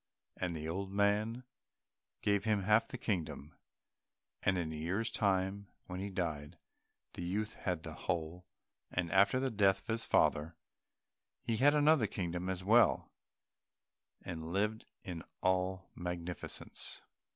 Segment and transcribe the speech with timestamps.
[0.35, 1.43] And the old man
[2.23, 3.53] gave him half the kingdom,
[4.41, 6.57] and in a year's time, when he died,
[7.13, 8.47] the youth had the whole,
[8.89, 10.55] and after the death of his father
[11.43, 13.11] he had another kingdom as well,
[14.25, 17.03] and lived in all magnificence.